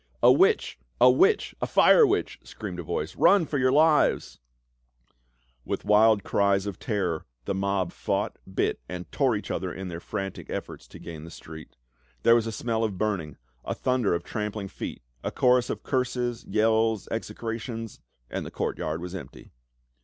"A 0.23 0.31
witch! 0.31 0.79
A 0.99 1.11
witch! 1.11 1.53
A 1.61 1.67
fire 1.67 2.07
witch!" 2.07 2.39
screamed 2.43 2.79
a 2.79 2.83
voice." 2.83 3.15
Run 3.17 3.45
for 3.45 3.59
your 3.59 3.71
lives!" 3.71 4.39
With 5.63 5.85
wild 5.85 6.23
cries 6.23 6.65
of 6.65 6.79
terror 6.79 7.27
the 7.45 7.53
mob 7.53 7.91
fought, 7.91 8.35
bit, 8.51 8.79
and 8.89 9.11
tore 9.11 9.35
each 9.35 9.51
other 9.51 9.71
in 9.71 9.89
their 9.89 9.99
frantic 9.99 10.49
efforts 10.49 10.87
to 10.87 10.97
gain 10.97 11.23
the 11.23 11.29
street. 11.29 11.75
There 12.23 12.33
was 12.33 12.47
a 12.47 12.51
smell 12.51 12.83
of 12.83 12.97
burning, 12.97 13.37
a 13.63 13.75
thunder 13.75 14.15
of 14.15 14.23
trampling 14.23 14.69
feet, 14.69 15.03
a 15.23 15.29
chorus 15.29 15.69
of 15.69 15.83
curses, 15.83 16.45
yells, 16.45 17.07
execrations, 17.11 17.99
and 18.27 18.43
the 18.43 18.49
courtyard 18.49 19.01
was 19.01 19.13
empty. 19.13 19.51